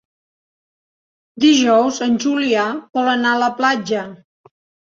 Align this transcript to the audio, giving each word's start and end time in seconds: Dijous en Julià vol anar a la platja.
Dijous 1.45 2.01
en 2.07 2.17
Julià 2.25 2.65
vol 2.99 3.15
anar 3.15 3.37
a 3.37 3.45
la 3.47 3.53
platja. 3.63 4.11